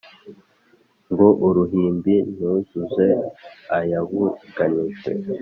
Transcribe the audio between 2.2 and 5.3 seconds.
nuzuze ayabuganijwe